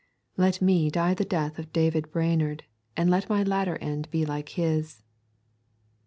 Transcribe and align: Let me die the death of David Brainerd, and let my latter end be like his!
Let 0.35 0.63
me 0.63 0.89
die 0.89 1.13
the 1.13 1.23
death 1.23 1.59
of 1.59 1.71
David 1.71 2.11
Brainerd, 2.11 2.63
and 2.97 3.07
let 3.11 3.29
my 3.29 3.43
latter 3.43 3.75
end 3.77 4.09
be 4.09 4.25
like 4.25 4.49
his! 4.49 5.03